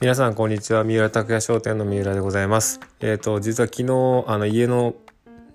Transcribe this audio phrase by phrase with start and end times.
[0.00, 0.84] 皆さんこんにちは。
[0.84, 2.78] 三浦拓也商店の三浦でございます。
[3.00, 4.94] えっ、ー、と実は昨日あの家の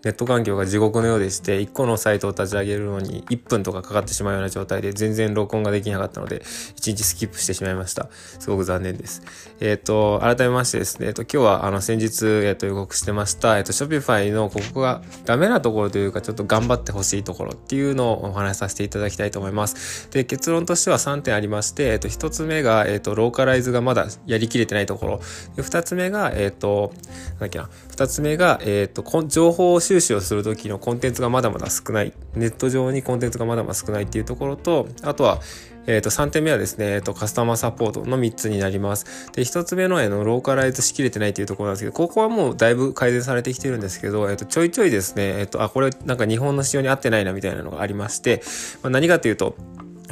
[0.04, 8.10] ネット環境が地獄のようでして、1個のサイトを立ち上げるのに1分とかかかってしまうような状態で全然録音ができなかったので、1日スキップしてしまいました。
[8.12, 9.22] すごく残念です。
[9.62, 20.10] えっ、ー、と、改めましてですね、えっ、ー、と、今日はあの先日、えっ、と、予告してました、えっ、と、Shopify のここがダメなところというか、ちょっと頑張ってほしいところっていうのをお話しさせていただきたいと思います。
[20.12, 25.22] で、結論としては3点ありまして、えっ、と、1つ目が、えっ、と、ローカライズがまだやりきれてないところ。
[25.56, 26.92] で、2つ目が、えっ、と、
[27.32, 32.14] なんだっけな、2つ目が、えっ、と、情報収集をするときのコンテンツがまだまだ少ない。
[32.36, 35.40] ネット上にコンテンツがまだまだ少ないっていうところと、あとは、
[35.86, 39.32] えっ、ー、と、3点目はですね、えっ、ー、と、カスタマーサポートの3つになります。
[39.34, 48.42] で、1つ目の、えの、ローカライズしきれてないっていうところなんですけど、ここはもうだいぶ改善されてきてるんですけど、えっ、ー、と、ちょいちょいですね、えっ、と、あ、これなんか日本の仕様に合ってないなみたいなのがありまして、
[48.82, 49.56] まあ、何かというと、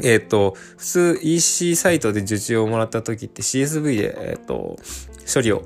[0.04, 4.78] えっ、と、普通 EC サイトで受注をもらった時って CSV で、えっ、と、
[5.34, 5.64] 処理を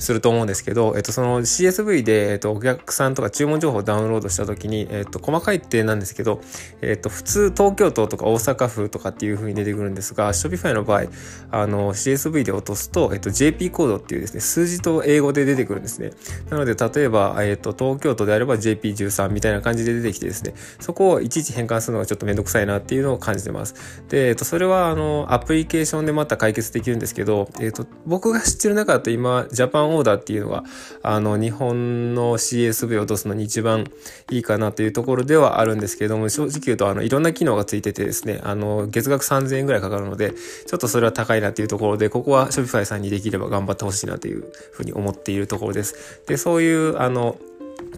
[0.00, 6.40] すると思うんですけど、えっと、その CSV で、えっと、お客さんとか注文情報をダウンロードした時に、えっと、細かい点なんですけど、
[6.80, 11.04] えっと、普通東京都とか大阪府とかっていう風に出てくるんですが、Shopify の場合、
[11.50, 16.12] あの、CSV で落とすと、えっと、JP コードっていうですね、数字と英語で出てくるんですね。
[16.48, 23.74] なので、例えば、えっと、東京都であれば JP13 みたいな感じで出てきてですね、そこをいちいち変換するのがちょっとめんどくさいなっていうのを感じてます。
[24.08, 30.64] で、えっと、それは、あの、アプリケーションでまた解決できるんですけど、えっと、僕が知ってる中だと今、ジャパンオーダーっていうのが
[31.02, 33.86] あの、日本の CSV を落とすのに一番
[34.30, 40.32] いいかなというところではあるんですけれども、正直言うと、あの、いろんな機能がついててですね、あの、月額3000円ぐらいかかるので、
[40.66, 46.22] ちょっとそれは高いなっていうところで、ここは Shopify さんにできれば頑張ってほしいなというふうに思っているところです。
[46.26, 47.38] で、そういう、あの、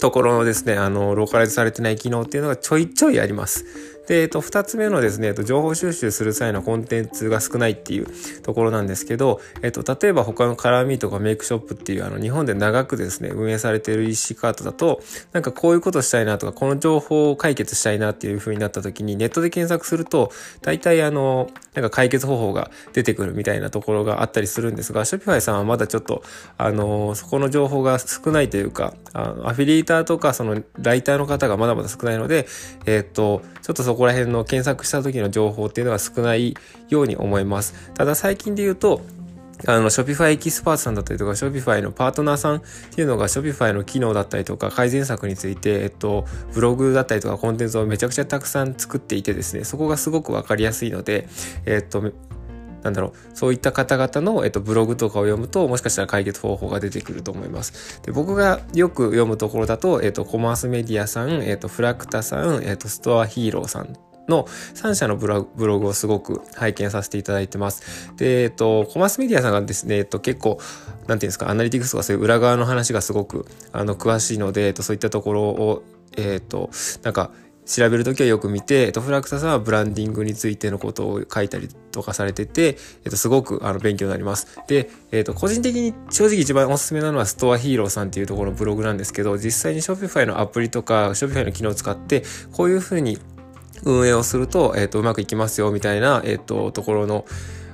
[0.00, 3.64] ところのですね、あの、ローカライズされてない機能っていうのがちょいちょいあります。
[4.06, 8.06] で、えっと、二つ目のですね、えっと、情報収集する際のコンテンツが少ないっていう
[8.42, 15.00] ところなんですけど、えっと、例えば他のカラーミーとかメイクショップっていう、あの、日本で長くですね、運営されている EC カートだと、
[15.32, 20.32] なんかこういうことしたいなとか、この情報を解決したいなっていう風になった時に、ネットで検索すると、
[20.62, 26.22] 大体あの、なんか解決方法が出てくるみたいなところがあったりするんですが、Shopify さんはまだちょっと、
[26.58, 32.46] あの、そこの情報が少ないというか、あのアフィリエーターとか、その、ライターの方がまだまだ少ないので、
[32.86, 36.54] えっと、ちょっとそこら辺の検索した時の情報っていうのは少ない
[36.88, 37.90] ように思います。
[37.94, 39.02] ただ最近で言うと、
[39.66, 51.28] あの、Shopify エキスパートさんだったりとか、Shopify のパートナーさんっていうのが Shopify の機能だったりとか、改善策について、えっと、ブログだったりとかコンテンツをめちゃくちゃたくさん作っていてですね、そこがすごくわかりやすいので、
[51.64, 52.12] えっと、
[52.82, 58.02] なんだろう、そういった方々の、えっと、ブログとかを読むと、もしかしたら解決方法が出てくると思います。
[58.02, 63.96] で僕がよく読むところだと、えっと、コマースメディアさん、えっと、フラクタさん、えっと、ストアヒーローさん
[64.28, 68.12] の3社のブログをすごく拝見させていただいてます。
[68.16, 70.58] で、えっと、コマースメディアさんがですね、えっと、結構、
[71.06, 75.82] なんていうんですか、アナリティクスとかそういう裏側の話がすごく、あの、詳しいので、えっと、そういったところを、
[76.16, 76.70] えっと、
[77.02, 77.30] なんか、
[77.64, 84.58] 調べるときはよく見て、えっと、フラクタさんはブランディングについてのことを書いたりとかされてて、えっと、すごくあの勉強になります。
[84.66, 93.18] で、えっと、個人的に正直一番おすすめなのはストアヒーローさんっていうところのブログなんですけど、実際に Shopify のアプリとか Shopify の機能を使って、こういうふうに
[93.84, 97.24] 運営をすると、えっ、と、うまくいきますよ、みたいな、えっ、と、ところの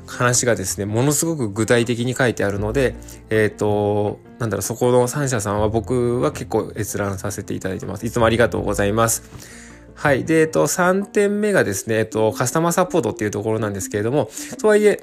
[0.07, 2.95] 話がですね、ものすごく具体的に書いてあるので、
[3.31, 8.07] えっ、と、なんだろう、そこの3社さんは僕は結構閲覧させていただいてます。
[8.07, 9.68] いつもありがとうございます。
[9.99, 10.25] はい。
[10.25, 15.01] で、えっと、3点目がですね、えっと、カスタマーサポートっていうところなんですけれども、とはいえ、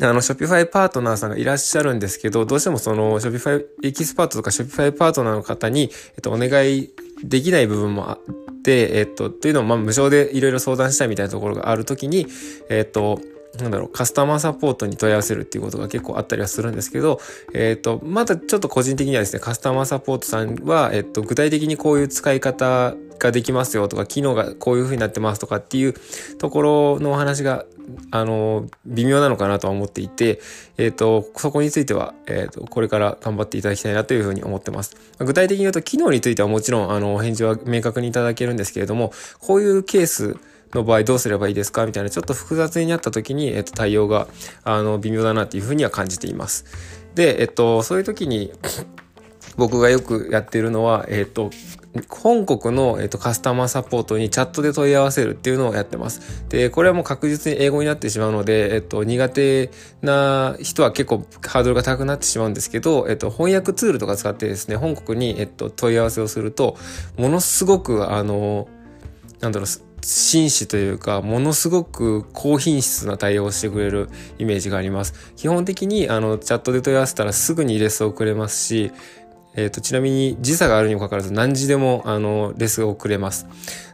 [0.00, 6.90] あの、ショピファイパートナーさんがいらっしゃるんですけど、どうしてもその、ショピファイエキスパートとかショピファイパートナーの方に、えっと、お願い
[7.24, 12.28] できない部分もあって、えっと、というのも、まあ、無償でいろいろ相談したいみたいなところがあるときに、
[12.70, 13.20] えっと、
[13.60, 17.20] なんだろう、カスタマーサポートに問い合わせるっていうことが結構あったりはするんですけど、
[17.52, 25.94] えっ、と、まだちょっと個人的にはですね、カスタマーサポートさんは、えっ、と、具体的にこういう使い方ができますよとか、機能がこういう風になってますとかっていう
[26.38, 27.64] ところのお話が
[28.10, 30.40] あの、微妙なのかなとは思っていて、
[30.78, 34.96] えっ、ー、と、そこについては、えっ、と、これから頑張っていただきたいなというふうに思ってます。
[35.18, 40.36] 具体的に言うと、機能についてはもちろん、あの、お返事は明確にいただけるんですけれども、こういうケース、
[40.74, 41.86] の場合どうすればいいですか？
[41.86, 44.28] みたいなちょっと複雑になった時に、えっと、対応が、
[44.64, 46.64] あの、微妙だなっていうふうには感じています。
[47.14, 48.52] で、えっと、そういう時に
[49.56, 51.50] 僕がよくやってるのは、えっと、
[52.08, 56.44] 本国の、えっと、カスタマーサポートにチャットで問い合わせるっていうのをやってます。
[56.48, 59.70] で、これはもう確実に英語になってしまうので、えっと、苦手
[60.02, 66.76] な人は結構ハードルが高くなってしまうんですけど、えっと、翻訳ツールとか使ってですね、本国に、えっと、問い合わせをすると、
[67.16, 68.66] ものすごく、あの、
[69.40, 69.68] なんだろう、
[70.04, 74.08] 紳士というか、ものすごく高品質な対応をしてくれる
[74.38, 75.32] イメージがあります。
[75.36, 78.92] 基本的に、あの、チャットで問い合わせたらすぐにレスをくれますし、
[79.56, 83.46] えっ、ー、と、ちなみに時差があるにもかかわらず何時でも、あの、レスをくれます。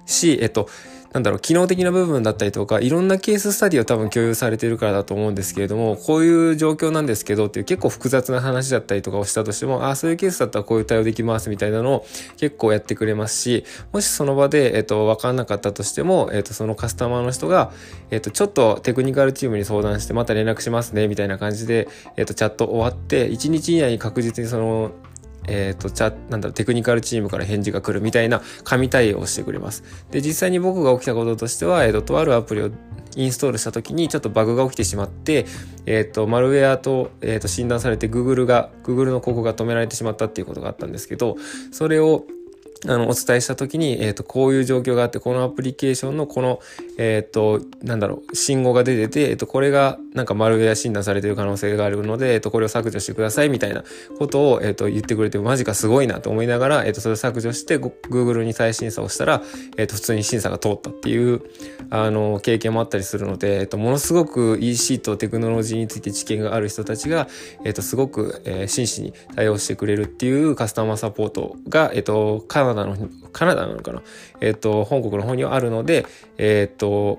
[0.07, 0.69] し、えっ、と、
[1.13, 17.73] なんだろう、機能的な部分だったりとか、いろんなケーススタディを多分共有されているからだと思うんですけれども、こういう状況なんですけどっていう結構複雑な話だったりとかをしたとしても、ああ、そういうケースだったらこういう対応できますみたいなのを結構やってくれますし、もしその場で、えっ、と、わかんなかったとしても、えっ、と、そのカスタマーの人が、
[18.13, 24.93] えっ、と、ちょっとテクニカルチームに相談してまた連絡しますね、みたいな感じで、えっ、と、チャット終わって、1日以内に確実にその、
[25.51, 29.83] えっ、ー、と、チャ、なんだろう、テクニカルチームから返事が来るみたいな紙対応をしてくれます。
[30.11, 32.71] で、実際に僕が起きたこととしては、えっ、ー、と、とあるアプリを
[33.17, 35.47] インストールした時にちょっとバグが起きてしまって、
[35.87, 41.37] えっ、ー、と、マルウェアと、えっ、と、診断されて Google が、Google の広告が止められてしまったっていうことがあったんですけど、
[41.73, 42.25] それを、
[42.87, 46.61] あの、お伝えしたときに、えっ、ー、と、こういう状況があって、このアプリケーションのこの、
[46.97, 53.85] えっ、ー、と、なんだろう、信号が出てて、えっ、ー、と、これがなんかマルウェア診断されている可能性があるので、えっ、と、これを削除してくださいみたいな
[54.19, 59.43] ことを、えっ、と、言ってくれて、マジかすごいなと思いながら、えっ、と、それを削除して、Google に再審査をしたら、
[59.77, 61.43] えっ、と、普通に審査が通ったっていう、
[61.91, 67.29] あの、経験もあったりするので、えっ、と、ものすごく EC とテクノロジーについて知見がある人たちが、
[67.65, 72.97] えっ、と、すごく、え、真摯に対応してくれるっていうカスタマーサポートが、えっ、と、カナダの、
[73.33, 74.03] カナダなのかな？
[74.41, 76.07] えっ、ー、と、本国の方にはあるので、
[76.39, 77.19] えっ、ー、と、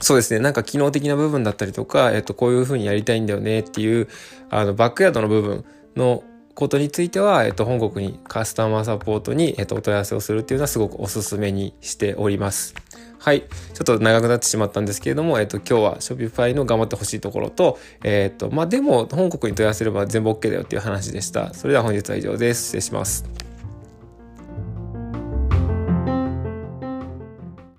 [0.00, 0.40] そうですね。
[0.40, 4.08] なんか機能的な部分だったりとか、えっ、と、こういう風にやりたいんだよねっていう、
[4.50, 5.64] あの、バックヤードの部分
[5.96, 6.24] の
[6.54, 12.74] ことについては、えっと、本国にカスタマーサポートに、えっと、お問い合わせをするっていうのはすごくおすすめにしております。
[13.18, 13.42] はい。
[13.42, 21.54] ちょっと長くなってしまったんですけれども、えっと、今日は Shopify の頑張ってほしいところと、えっと、まあ、でも、本国に問い合わせれば全部 OK だよっていう話でした。
[21.54, 22.64] それでは本日は以上です。
[22.64, 23.51] 失礼します。